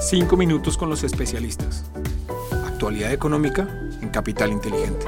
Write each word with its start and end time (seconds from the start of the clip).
Cinco 0.00 0.34
minutos 0.38 0.78
con 0.78 0.88
los 0.88 1.04
especialistas. 1.04 1.84
Actualidad 2.64 3.12
económica 3.12 3.68
en 4.00 4.08
Capital 4.08 4.50
Inteligente. 4.50 5.04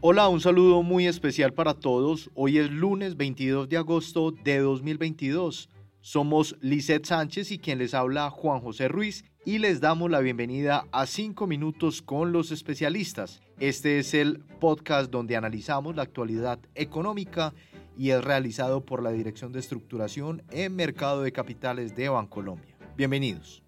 Hola, 0.00 0.26
un 0.26 0.40
saludo 0.40 0.82
muy 0.82 1.06
especial 1.06 1.52
para 1.52 1.74
todos. 1.74 2.28
Hoy 2.34 2.58
es 2.58 2.68
lunes 2.68 3.16
22 3.16 3.68
de 3.68 3.76
agosto 3.76 4.32
de 4.32 4.58
2022. 4.58 5.70
Somos 6.00 6.56
Lisette 6.60 7.06
Sánchez 7.06 7.52
y 7.52 7.58
quien 7.58 7.78
les 7.78 7.94
habla 7.94 8.28
Juan 8.30 8.58
José 8.60 8.88
Ruiz 8.88 9.24
y 9.44 9.58
les 9.58 9.80
damos 9.80 10.10
la 10.10 10.18
bienvenida 10.18 10.84
a 10.90 11.06
5 11.06 11.46
minutos 11.46 12.02
con 12.02 12.32
los 12.32 12.50
especialistas. 12.50 13.40
Este 13.60 14.00
es 14.00 14.14
el 14.14 14.40
podcast 14.58 15.12
donde 15.12 15.36
analizamos 15.36 15.94
la 15.94 16.02
actualidad 16.02 16.58
económica 16.74 17.54
y 17.96 18.10
es 18.10 18.22
realizado 18.22 18.84
por 18.84 19.02
la 19.02 19.10
Dirección 19.10 19.52
de 19.52 19.60
Estructuración 19.60 20.42
en 20.50 20.76
Mercado 20.76 21.22
de 21.22 21.32
Capitales 21.32 21.96
de 21.96 22.08
Bancolombia. 22.08 22.76
Bienvenidos. 22.96 23.62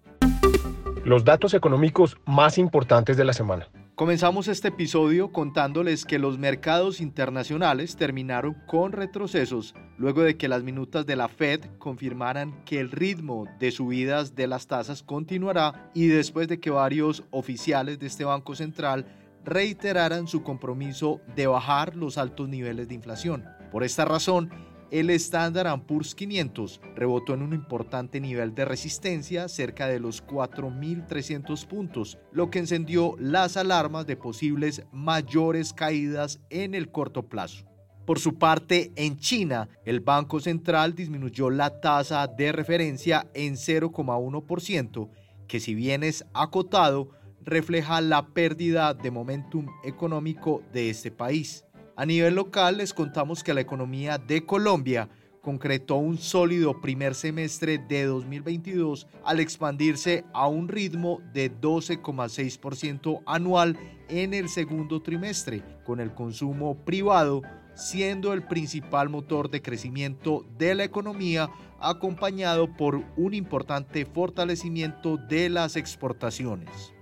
Los 1.05 1.23
datos 1.23 1.53
económicos 1.53 2.17
más 2.25 2.57
importantes 2.57 3.17
de 3.17 3.25
la 3.25 3.33
semana. 3.33 3.67
Comenzamos 3.99 4.47
este 4.47 4.69
episodio 4.69 5.33
contándoles 5.33 6.05
que 6.05 6.19
los 6.19 6.37
mercados 6.37 7.01
internacionales 7.01 7.97
terminaron 7.97 8.55
con 8.65 8.93
retrocesos 8.93 9.75
luego 9.97 10.21
de 10.21 10.37
que 10.37 10.47
las 10.47 10.63
minutas 10.63 11.05
de 11.05 11.17
la 11.17 11.27
Fed 11.27 11.65
confirmaran 11.79 12.63
que 12.63 12.79
el 12.79 12.91
ritmo 12.91 13.45
de 13.59 13.71
subidas 13.71 14.35
de 14.35 14.47
las 14.47 14.67
tasas 14.67 15.03
continuará 15.03 15.91
y 15.93 16.07
después 16.07 16.47
de 16.47 16.61
que 16.61 16.69
varios 16.69 17.25
oficiales 17.31 17.99
de 17.99 18.07
este 18.07 18.23
Banco 18.23 18.55
Central 18.55 19.05
reiteraran 19.43 20.27
su 20.27 20.43
compromiso 20.43 21.19
de 21.35 21.47
bajar 21.47 21.95
los 21.95 22.17
altos 22.17 22.47
niveles 22.47 22.87
de 22.87 22.95
inflación. 22.95 23.43
Por 23.71 23.83
esta 23.83 24.05
razón, 24.05 24.49
el 24.91 25.11
Standard 25.11 25.83
Poor's 25.83 26.15
500 26.15 26.81
rebotó 26.95 27.35
en 27.35 27.43
un 27.43 27.53
importante 27.53 28.19
nivel 28.19 28.55
de 28.55 28.65
resistencia 28.65 29.47
cerca 29.47 29.87
de 29.87 29.99
los 29.99 30.25
4.300 30.25 31.67
puntos, 31.67 32.17
lo 32.31 32.49
que 32.49 32.59
encendió 32.59 33.15
las 33.19 33.55
alarmas 33.57 34.07
de 34.07 34.17
posibles 34.17 34.83
mayores 34.91 35.73
caídas 35.73 36.39
en 36.49 36.73
el 36.73 36.89
corto 36.91 37.29
plazo. 37.29 37.65
Por 38.07 38.17
su 38.17 38.39
parte, 38.39 38.91
en 38.95 39.17
China, 39.17 39.69
el 39.85 39.99
Banco 39.99 40.39
Central 40.39 40.95
disminuyó 40.95 41.51
la 41.51 41.79
tasa 41.79 42.25
de 42.25 42.51
referencia 42.51 43.29
en 43.35 43.53
0,1%, 43.53 45.09
que 45.47 45.59
si 45.59 45.75
bien 45.75 46.03
es 46.03 46.25
acotado, 46.33 47.11
refleja 47.41 48.01
la 48.01 48.25
pérdida 48.25 48.95
de 48.95 49.11
momentum 49.11 49.67
económico 49.83 50.63
de 50.73 50.89
este 50.89 51.11
país. 51.11 51.65
A 51.99 52.05
nivel 52.05 52.35
local 52.35 52.77
les 52.77 52.93
contamos 52.93 53.43
que 53.43 53.53
la 53.53 53.59
economía 53.59 54.17
de 54.17 54.45
Colombia 54.45 55.09
concretó 55.41 55.95
un 55.97 56.17
sólido 56.17 56.79
primer 56.79 57.13
semestre 57.13 57.77
de 57.77 58.05
2022 58.05 59.05
al 59.25 59.41
expandirse 59.41 60.23
a 60.31 60.47
un 60.47 60.69
ritmo 60.69 61.19
de 61.33 61.51
12,6% 61.51 63.21
anual 63.25 63.77
en 64.07 64.33
el 64.33 64.47
segundo 64.47 65.01
trimestre, 65.01 65.61
con 65.83 65.99
el 65.99 66.13
consumo 66.13 66.77
privado 66.85 67.41
siendo 67.75 68.31
el 68.31 68.43
principal 68.43 69.09
motor 69.09 69.49
de 69.49 69.61
crecimiento 69.61 70.45
de 70.57 70.75
la 70.75 70.85
economía 70.85 71.49
acompañado 71.81 72.73
por 72.77 73.03
un 73.17 73.33
importante 73.33 74.05
fortalecimiento 74.05 75.17
de 75.17 75.49
las 75.49 75.75
exportaciones. 75.75 76.93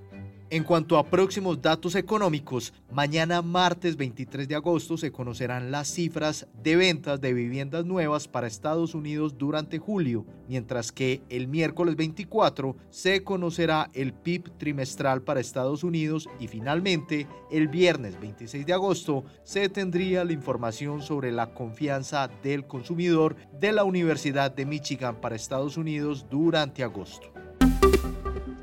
En 0.50 0.64
cuanto 0.64 0.98
a 0.98 1.06
próximos 1.06 1.62
datos 1.62 1.94
económicos, 1.96 2.72
mañana 2.90 3.42
martes 3.42 3.98
23 3.98 4.48
de 4.48 4.56
agosto 4.56 4.96
se 4.96 5.12
conocerán 5.12 5.72
las 5.72 5.90
cifras 5.90 6.48
de 6.64 6.78
ventas 6.78 7.20
de 7.20 7.34
viviendas 7.34 7.84
nuevas 7.84 8.30
para 8.30 8.48
Estados 8.48 8.96
Unidos 8.96 9.38
durante 9.38 9.78
julio, 9.78 10.26
mientras 10.48 10.94
que 10.94 11.22
el 11.28 11.50
miércoles 11.50 11.98
24 11.98 12.78
se 12.90 13.26
conocerá 13.26 13.90
el 13.94 14.14
PIB 14.14 14.58
trimestral 14.58 15.22
para 15.22 15.42
Estados 15.42 15.84
Unidos 15.84 16.30
y 16.40 16.48
finalmente 16.48 17.28
el 17.52 17.68
viernes 17.68 18.18
26 18.18 18.66
de 18.66 18.72
agosto 18.72 19.26
se 19.44 19.68
tendría 19.68 20.24
la 20.24 20.32
información 20.32 21.02
sobre 21.02 21.34
la 21.34 21.54
confianza 21.54 22.30
del 22.42 22.66
consumidor 22.66 23.36
de 23.60 23.74
la 23.74 23.84
Universidad 23.84 24.50
de 24.52 24.66
Michigan 24.66 25.20
para 25.20 25.36
Estados 25.36 25.76
Unidos 25.76 26.26
durante 26.30 26.84
agosto. 26.84 27.34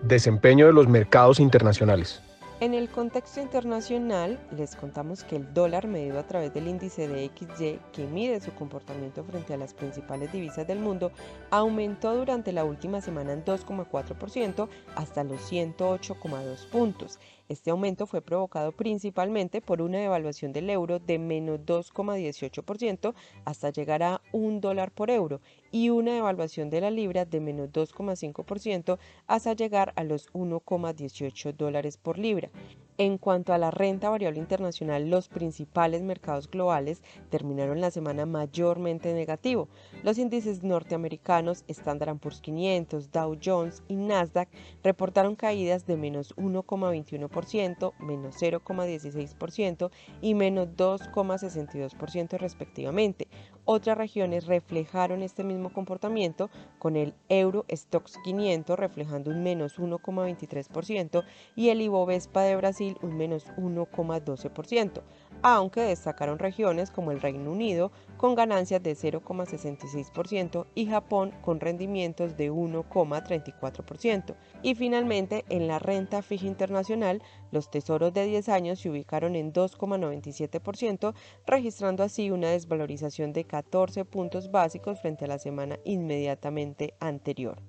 Desempeño 0.07 0.67
de 0.67 0.75
los 0.75 0.87
mercados 0.87 1.41
internacionales. 1.41 2.21
En 2.61 2.75
el 2.75 2.91
contexto 2.91 3.41
internacional, 3.41 4.39
les 4.55 4.77
contamos 4.77 5.25
que 5.25 5.37
el 5.37 5.55
dólar 5.55 5.89
medido 5.89 6.19
a 6.19 6.27
través 6.27 6.53
del 6.53 6.69
índice 6.69 7.09
de 7.09 7.31
XY, 7.35 7.81
que 7.91 8.07
mide 8.07 8.39
su 8.43 8.53
comportamiento 8.53 9.25
frente 9.25 9.55
a 9.55 9.57
las 9.57 9.73
principales 9.73 10.31
divisas 10.31 10.67
del 10.67 10.79
mundo, 10.79 11.11
aumentó 11.51 12.15
durante 12.15 12.53
la 12.53 12.65
última 12.65 13.01
semana 13.01 13.33
en 13.33 13.47
2,4% 13.47 14.69
hasta 14.95 15.25
los 15.25 15.41
108,2 15.51 16.67
puntos. 16.67 17.19
Este 17.49 17.71
aumento 17.71 18.07
fue 18.07 18.23
provocado 18.23 18.73
principalmente 18.73 19.61
por 19.61 19.83
una 19.83 19.99
devaluación 19.99 20.53
del 20.53 20.71
euro 20.71 20.99
de 20.99 21.19
menos 21.19 21.61
2,18% 21.61 23.15
hasta 23.45 23.71
llegar 23.71 24.03
a 24.03 24.23
un 24.33 24.63
dólar 24.63 24.91
por 24.91 25.11
euro 25.11 25.41
y 25.71 25.91
una 25.91 26.15
devaluación 26.15 26.71
de 26.71 26.81
la 26.81 26.91
libra 26.91 27.27
de 27.27 27.41
menos 27.41 27.71
2,5% 27.71 28.99
hasta 29.27 29.53
llegar 29.53 29.93
a 29.97 30.05
los 30.05 30.33
1,18 30.33 31.53
dólares 31.55 31.99
por 31.99 32.19
libra. 32.19 32.51
En 32.97 33.19
cuanto 33.19 33.53
a 33.53 33.59
la 33.59 33.73
renta 33.73 34.09
variable 34.09 34.39
internacional, 34.39 35.11
los 35.11 35.29
principales 35.29 36.03
mercados 36.03 36.49
globales 36.49 37.03
terminaron 37.29 37.81
la 37.81 37.91
semana 37.91 38.25
mayormente 38.25 39.13
negativo. 39.15 39.69
Los 40.05 40.17
índices 40.17 40.63
norteamericanos, 40.63 41.65
Standard 41.67 42.19
Poor's 42.19 42.41
500, 42.41 43.11
Dow 43.11 43.37
Jones 43.45 43.83
y 43.89 43.97
Nasdaq 43.97 44.49
reportaron 44.85 45.35
caídas 45.35 45.87
de 45.87 45.97
menos 45.97 46.37
1,21%, 46.37 47.95
menos 47.99 48.41
0,16% 48.41 49.91
y 50.21 50.35
menos 50.35 50.69
2,62% 50.77 52.39
respectivamente. 52.39 53.27
Otras 53.67 53.97
regiones 53.97 54.47
reflejaron 54.47 55.23
este 55.23 55.43
mismo 55.43 55.73
comportamiento, 55.73 56.51
con 56.79 56.97
el 56.97 57.15
Euro 57.31 57.65
Stocks 57.71 58.19
500 58.23 58.79
reflejando 58.79 59.31
un 59.31 59.43
menos 59.43 59.79
1,23% 59.79 61.25
y 61.57 61.71
el 61.71 61.81
Ibovespa 61.81 62.43
de 62.43 62.57
Brasil 62.57 62.99
un 63.01 63.17
menos 63.17 63.47
1,12%, 63.57 65.03
aunque 65.45 65.83
destacaron 65.83 66.39
regiones 66.39 66.91
como 66.91 67.13
el 67.13 67.21
Reino 67.21 67.53
Unido 67.53 67.93
con 68.17 68.35
ganancias 68.35 68.83
de 68.83 68.97
0,66% 68.97 70.65
y 70.75 70.87
Japón 70.87 71.33
con 71.43 71.61
rendimientos 71.61 72.39
de 72.39 72.51
1,34%. 72.51 74.35
Y 74.63 74.75
finalmente, 74.75 75.45
en 75.51 75.69
la 75.69 75.79
renta 75.79 76.23
fija 76.23 76.47
internacional, 76.47 77.23
los 77.53 77.71
tesoros 77.71 78.15
de 78.15 78.25
10 78.25 78.49
años 78.49 78.81
se 78.81 78.89
ubicaron 78.89 79.37
en 79.37 79.53
2,97%, 79.53 81.13
registrando 81.47 82.03
así 82.03 82.31
una 82.31 82.49
desvalorización 82.49 83.35
de 83.35 83.45
14 83.45 84.07
puntos 84.07 84.51
básicos 84.51 84.99
frente 84.99 85.27
a 85.27 85.29
la 85.29 85.39
semana 85.39 85.79
inmediatamente 85.85 86.95
anterior. 87.01 87.61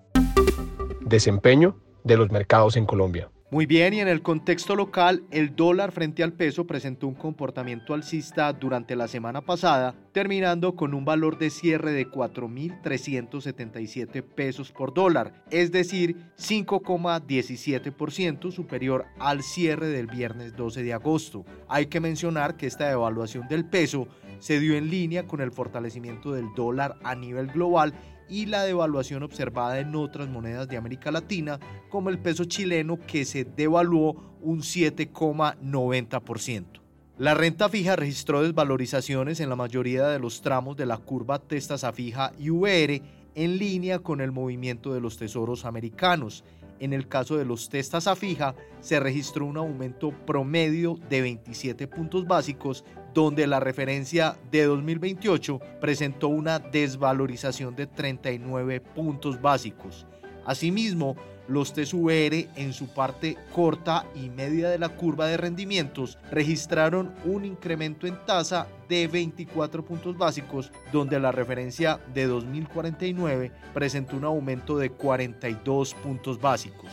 Desempeño 1.02 1.78
de 2.06 2.16
los 2.16 2.32
mercados 2.32 2.78
en 2.78 2.86
Colombia. 2.86 3.30
Muy 3.52 3.68
bien, 3.68 3.94
y 3.94 4.00
en 4.00 4.08
el 4.08 4.24
contexto 4.24 4.76
local, 4.76 5.22
el 5.30 5.56
dólar 5.56 5.92
frente 5.92 6.24
al 6.24 6.34
peso 6.34 6.66
presentó 6.66 7.08
un 7.08 7.14
comportamiento 7.14 7.94
alcista 7.94 8.52
durante 8.52 8.96
la 8.96 9.08
semana 9.08 9.42
pasada, 9.42 9.94
terminando 10.14 10.76
con 10.76 10.96
un 10.96 11.06
valor 11.06 11.38
de 11.38 11.52
cierre 11.52 11.92
de 11.92 12.10
4.377 12.10 14.24
pesos 14.24 14.72
por 14.72 14.96
dólar, 14.96 15.44
es 15.52 15.72
decir, 15.72 16.18
5,17% 16.40 18.52
superior 18.52 19.06
al 19.20 19.44
cierre 19.44 19.90
del 19.90 20.08
viernes 20.08 20.56
12 20.56 20.82
de 20.82 20.94
agosto. 20.94 21.46
Hay 21.68 21.86
que 21.86 22.00
mencionar 22.00 22.58
que 22.58 22.66
esta 22.66 22.90
devaluación 22.90 23.48
del 23.48 23.66
peso 23.66 24.08
se 24.40 24.60
dio 24.60 24.76
en 24.76 24.90
línea 24.90 25.28
con 25.28 25.40
el 25.40 25.52
fortalecimiento 25.52 26.32
del 26.32 26.48
dólar 26.56 26.96
a 27.04 27.14
nivel 27.14 27.46
global 27.48 27.94
y 28.30 28.46
la 28.48 28.64
devaluación 28.64 29.24
observada 29.24 29.80
en 29.80 29.96
otras 29.96 30.28
monedas 30.30 30.68
de 30.68 30.78
América 30.78 31.12
Latina, 31.12 31.60
como 31.90 32.10
el 32.10 32.20
peso 32.20 32.46
chileno 32.46 33.00
que 33.06 33.26
se 33.26 33.44
devaluó 33.46 34.38
un 34.42 34.62
7,90%. 34.62 36.82
La 37.18 37.34
renta 37.34 37.70
fija 37.70 37.96
registró 37.96 38.44
desvalorizaciones 38.44 39.40
en 39.40 39.48
la 39.50 39.56
mayoría 39.56 40.08
de 40.08 40.20
los 40.20 40.42
tramos 40.42 40.76
de 40.76 40.86
la 40.86 40.98
curva 40.98 41.40
testa 41.40 41.78
fija 41.94 42.34
y 42.38 42.50
VR 42.50 43.02
en 43.36 43.58
línea 43.58 44.00
con 44.00 44.22
el 44.22 44.32
movimiento 44.32 44.94
de 44.94 45.02
los 45.02 45.18
tesoros 45.18 45.66
americanos. 45.66 46.44
En 46.80 46.92
el 46.92 47.08
caso 47.08 47.38
de 47.38 47.46
los 47.46 47.70
testas 47.70 48.08
a 48.08 48.16
fija, 48.16 48.56
se 48.82 49.00
registró 49.00 49.46
un 49.46 49.58
aumento 49.58 50.12
promedio 50.26 51.00
de 51.10 51.22
27 51.22 51.88
puntos 51.88 52.26
básicos 52.26 52.84
donde 53.14 53.48
la 53.48 53.62
referencia 53.62 54.38
de 54.52 54.64
2028 54.64 55.60
presentó 55.80 56.28
una 56.28 56.60
desvalorización 56.60 57.76
de 57.76 57.88
39 57.88 58.82
puntos 58.82 59.42
básicos. 59.42 60.06
Asimismo, 60.46 61.16
los 61.48 61.74
TSUR 61.74 62.34
en 62.56 62.74
su 62.74 62.88
parte 62.88 63.38
corta 63.54 64.06
y 64.16 64.30
media 64.30 64.70
de 64.70 64.80
la 64.80 64.90
curva 64.90 65.28
de 65.28 65.38
rendimientos 65.38 66.18
registraron 66.32 67.14
un 67.24 67.46
incremento 67.46 68.08
en 68.08 68.18
tasa 68.26 68.68
de 68.90 69.08
24 69.08 69.86
puntos 69.86 70.18
básicos, 70.18 70.72
donde 70.92 71.20
la 71.20 71.32
referencia 71.32 72.00
de 72.14 72.26
2049 72.26 73.52
presentó 73.74 74.18
un 74.18 74.26
aumento 74.26 74.78
de 74.78 74.90
42 74.90 75.94
puntos 75.96 76.42
básicos. 76.42 76.90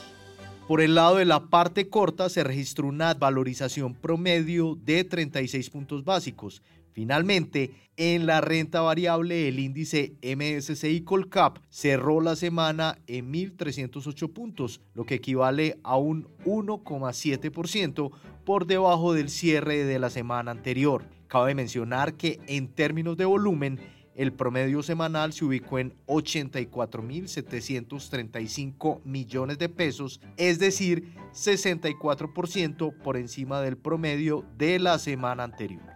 Por 0.68 0.80
el 0.80 0.94
lado 0.94 1.16
de 1.16 1.24
la 1.24 1.40
parte 1.40 1.88
corta 1.88 2.28
se 2.28 2.44
registró 2.44 2.86
una 2.86 3.14
valorización 3.14 3.94
promedio 3.94 4.78
de 4.82 5.04
36 5.04 5.70
puntos 5.70 6.04
básicos, 6.04 6.62
Finalmente, 6.92 7.72
en 7.96 8.26
la 8.26 8.40
renta 8.40 8.80
variable, 8.80 9.48
el 9.48 9.58
índice 9.58 10.14
MSCI 10.22 11.00
Colcap 11.02 11.58
cerró 11.68 12.20
la 12.20 12.36
semana 12.36 12.98
en 13.06 13.32
1.308 13.32 14.32
puntos, 14.32 14.80
lo 14.94 15.04
que 15.04 15.16
equivale 15.16 15.78
a 15.82 15.96
un 15.96 16.28
1,7% 16.44 18.12
por 18.44 18.66
debajo 18.66 19.14
del 19.14 19.30
cierre 19.30 19.84
de 19.84 19.98
la 19.98 20.10
semana 20.10 20.50
anterior. 20.50 21.06
Cabe 21.28 21.54
mencionar 21.54 22.14
que 22.14 22.40
en 22.46 22.68
términos 22.68 23.16
de 23.16 23.24
volumen, 23.24 23.80
el 24.14 24.34
promedio 24.34 24.82
semanal 24.82 25.32
se 25.32 25.46
ubicó 25.46 25.78
en 25.78 25.94
84.735 26.06 29.00
millones 29.04 29.58
de 29.58 29.70
pesos, 29.70 30.20
es 30.36 30.58
decir, 30.58 31.14
64% 31.32 32.94
por 33.02 33.16
encima 33.16 33.62
del 33.62 33.78
promedio 33.78 34.44
de 34.58 34.78
la 34.78 34.98
semana 34.98 35.44
anterior 35.44 35.91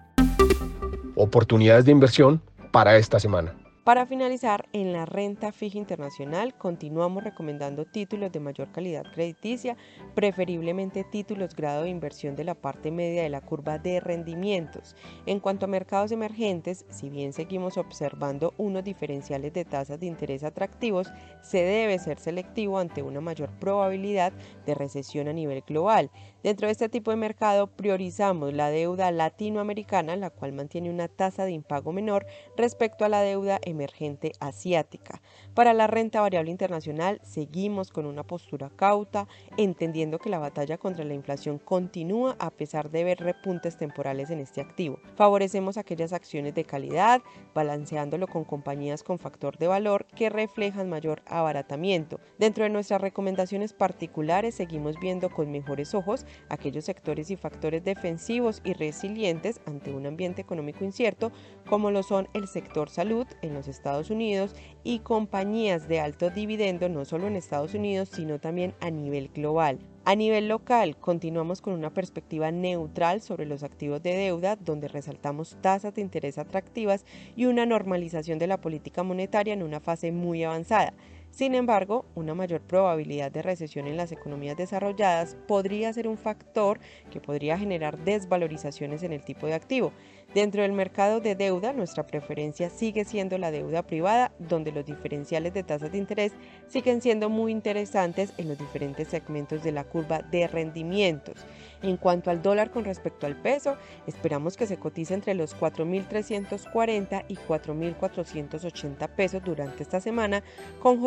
oportunidades 1.16 1.84
de 1.84 1.92
inversión 1.92 2.40
para 2.70 2.96
esta 2.96 3.18
semana. 3.18 3.54
Para 3.86 4.04
finalizar, 4.04 4.68
en 4.72 4.92
la 4.92 5.06
renta 5.06 5.52
fija 5.52 5.78
internacional 5.78 6.54
continuamos 6.58 7.22
recomendando 7.22 7.84
títulos 7.84 8.32
de 8.32 8.40
mayor 8.40 8.72
calidad 8.72 9.04
crediticia, 9.14 9.76
preferiblemente 10.16 11.04
títulos 11.04 11.54
grado 11.54 11.84
de 11.84 11.90
inversión 11.90 12.34
de 12.34 12.42
la 12.42 12.56
parte 12.56 12.90
media 12.90 13.22
de 13.22 13.28
la 13.28 13.42
curva 13.42 13.78
de 13.78 14.00
rendimientos. 14.00 14.96
En 15.24 15.38
cuanto 15.38 15.66
a 15.66 15.68
mercados 15.68 16.10
emergentes, 16.10 16.84
si 16.90 17.10
bien 17.10 17.32
seguimos 17.32 17.76
observando 17.76 18.54
unos 18.56 18.82
diferenciales 18.82 19.52
de 19.52 19.64
tasas 19.64 20.00
de 20.00 20.06
interés 20.06 20.42
atractivos, 20.42 21.06
se 21.40 21.62
debe 21.62 22.00
ser 22.00 22.18
selectivo 22.18 22.80
ante 22.80 23.04
una 23.04 23.20
mayor 23.20 23.50
probabilidad 23.60 24.32
de 24.66 24.74
recesión 24.74 25.28
a 25.28 25.32
nivel 25.32 25.62
global. 25.64 26.10
Dentro 26.42 26.66
de 26.66 26.72
este 26.72 26.88
tipo 26.88 27.12
de 27.12 27.16
mercado 27.16 27.68
priorizamos 27.68 28.52
la 28.52 28.70
deuda 28.70 29.12
latinoamericana, 29.12 30.16
la 30.16 30.30
cual 30.30 30.52
mantiene 30.52 30.90
una 30.90 31.06
tasa 31.06 31.44
de 31.44 31.52
impago 31.52 31.92
menor 31.92 32.26
respecto 32.56 33.04
a 33.04 33.08
la 33.08 33.20
deuda 33.20 33.60
emergente 33.76 34.32
asiática. 34.40 35.22
Para 35.54 35.74
la 35.74 35.86
renta 35.86 36.20
variable 36.20 36.50
internacional 36.50 37.20
seguimos 37.22 37.90
con 37.90 38.06
una 38.06 38.22
postura 38.24 38.70
cauta, 38.74 39.28
entendiendo 39.56 40.18
que 40.18 40.30
la 40.30 40.38
batalla 40.38 40.78
contra 40.78 41.04
la 41.04 41.14
inflación 41.14 41.58
continúa 41.58 42.36
a 42.38 42.50
pesar 42.50 42.90
de 42.90 43.04
ver 43.04 43.18
repuntes 43.18 43.76
temporales 43.76 44.30
en 44.30 44.40
este 44.40 44.60
activo. 44.60 44.98
Favorecemos 45.14 45.76
aquellas 45.76 46.12
acciones 46.12 46.54
de 46.54 46.64
calidad, 46.64 47.22
balanceándolo 47.54 48.26
con 48.26 48.44
compañías 48.44 49.02
con 49.02 49.18
factor 49.18 49.58
de 49.58 49.68
valor 49.68 50.06
que 50.06 50.30
reflejan 50.30 50.88
mayor 50.88 51.22
abaratamiento. 51.26 52.18
Dentro 52.38 52.64
de 52.64 52.70
nuestras 52.70 53.00
recomendaciones 53.00 53.72
particulares 53.72 54.54
seguimos 54.54 54.98
viendo 54.98 55.30
con 55.30 55.50
mejores 55.50 55.94
ojos 55.94 56.26
aquellos 56.48 56.84
sectores 56.84 57.30
y 57.30 57.36
factores 57.36 57.84
defensivos 57.84 58.60
y 58.64 58.72
resilientes 58.72 59.60
ante 59.66 59.92
un 59.92 60.06
ambiente 60.06 60.42
económico 60.42 60.84
incierto, 60.84 61.32
como 61.68 61.90
lo 61.90 62.02
son 62.02 62.28
el 62.34 62.48
sector 62.48 62.88
salud 62.88 63.26
en 63.42 63.54
los 63.54 63.65
Estados 63.68 64.10
Unidos 64.10 64.54
y 64.84 65.00
compañías 65.00 65.88
de 65.88 66.00
alto 66.00 66.30
dividendo 66.30 66.88
no 66.88 67.04
solo 67.04 67.26
en 67.26 67.36
Estados 67.36 67.74
Unidos, 67.74 68.08
sino 68.10 68.38
también 68.38 68.74
a 68.80 68.90
nivel 68.90 69.28
global. 69.28 69.78
A 70.04 70.14
nivel 70.14 70.46
local, 70.46 70.96
continuamos 70.96 71.60
con 71.60 71.72
una 71.72 71.92
perspectiva 71.92 72.52
neutral 72.52 73.20
sobre 73.20 73.44
los 73.44 73.64
activos 73.64 74.00
de 74.04 74.14
deuda, 74.14 74.54
donde 74.54 74.86
resaltamos 74.86 75.56
tasas 75.60 75.94
de 75.94 76.00
interés 76.00 76.38
atractivas 76.38 77.04
y 77.34 77.46
una 77.46 77.66
normalización 77.66 78.38
de 78.38 78.46
la 78.46 78.60
política 78.60 79.02
monetaria 79.02 79.52
en 79.52 79.64
una 79.64 79.80
fase 79.80 80.12
muy 80.12 80.44
avanzada. 80.44 80.94
Sin 81.36 81.54
embargo, 81.54 82.06
una 82.14 82.34
mayor 82.34 82.62
probabilidad 82.62 83.30
de 83.30 83.42
recesión 83.42 83.86
en 83.86 83.98
las 83.98 84.10
economías 84.10 84.56
desarrolladas 84.56 85.36
podría 85.46 85.92
ser 85.92 86.08
un 86.08 86.16
factor 86.16 86.80
que 87.10 87.20
podría 87.20 87.58
generar 87.58 87.98
desvalorizaciones 87.98 89.02
en 89.02 89.12
el 89.12 89.22
tipo 89.22 89.46
de 89.46 89.52
activo. 89.52 89.92
Dentro 90.34 90.62
del 90.62 90.72
mercado 90.72 91.20
de 91.20 91.34
deuda, 91.34 91.72
nuestra 91.72 92.06
preferencia 92.06 92.68
sigue 92.68 93.04
siendo 93.04 93.38
la 93.38 93.50
deuda 93.50 93.86
privada, 93.86 94.32
donde 94.38 94.72
los 94.72 94.84
diferenciales 94.84 95.54
de 95.54 95.62
tasas 95.62 95.92
de 95.92 95.98
interés 95.98 96.32
siguen 96.68 97.00
siendo 97.00 97.28
muy 97.30 97.52
interesantes 97.52 98.32
en 98.36 98.48
los 98.48 98.58
diferentes 98.58 99.08
segmentos 99.08 99.62
de 99.62 99.72
la 99.72 99.84
curva 99.84 100.22
de 100.22 100.46
rendimientos. 100.46 101.44
En 101.82 101.96
cuanto 101.96 102.30
al 102.30 102.42
dólar 102.42 102.70
con 102.70 102.84
respecto 102.84 103.26
al 103.26 103.36
peso, 103.36 103.76
esperamos 104.06 104.56
que 104.56 104.66
se 104.66 104.78
cotice 104.78 105.14
entre 105.14 105.34
los 105.34 105.56
4.340 105.56 107.24
y 107.28 107.36
4.480 107.36 109.08
pesos 109.10 109.42
durante 109.44 109.82
esta 109.82 110.00
semana, 110.00 110.42
con 110.80 110.98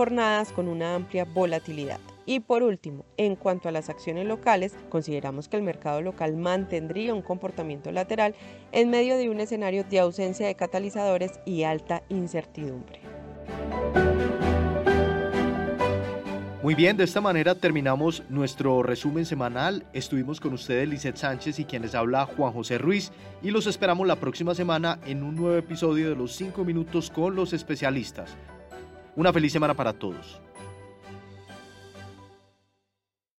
con 0.53 0.67
una 0.67 0.95
amplia 0.95 1.23
volatilidad. 1.23 1.99
Y 2.25 2.41
por 2.41 2.61
último, 2.61 3.05
en 3.15 3.37
cuanto 3.37 3.69
a 3.69 3.71
las 3.71 3.89
acciones 3.89 4.27
locales, 4.27 4.75
consideramos 4.89 5.47
que 5.47 5.55
el 5.55 5.63
mercado 5.63 6.01
local 6.01 6.35
mantendría 6.35 7.13
un 7.13 7.21
comportamiento 7.21 7.89
lateral 7.93 8.35
en 8.73 8.89
medio 8.89 9.15
de 9.15 9.29
un 9.29 9.39
escenario 9.39 9.85
de 9.85 9.99
ausencia 9.99 10.45
de 10.45 10.55
catalizadores 10.55 11.39
y 11.45 11.63
alta 11.63 12.03
incertidumbre. 12.09 12.99
Muy 16.61 16.75
bien, 16.75 16.97
de 16.97 17.05
esta 17.05 17.21
manera 17.21 17.55
terminamos 17.55 18.21
nuestro 18.27 18.83
resumen 18.83 19.25
semanal. 19.25 19.85
Estuvimos 19.93 20.41
con 20.41 20.51
ustedes 20.51 20.89
Lizeth 20.89 21.15
Sánchez 21.15 21.59
y 21.59 21.63
quienes 21.63 21.95
habla 21.95 22.25
Juan 22.25 22.51
José 22.51 22.77
Ruiz 22.77 23.13
y 23.41 23.51
los 23.51 23.67
esperamos 23.67 24.05
la 24.05 24.17
próxima 24.17 24.53
semana 24.53 24.99
en 25.05 25.23
un 25.23 25.37
nuevo 25.37 25.55
episodio 25.55 26.09
de 26.09 26.17
los 26.17 26.35
5 26.35 26.65
minutos 26.65 27.09
con 27.09 27.35
los 27.35 27.53
especialistas. 27.53 28.35
Una 29.15 29.33
feliz 29.33 29.51
semana 29.51 29.73
para 29.73 29.93
todos. 29.93 30.39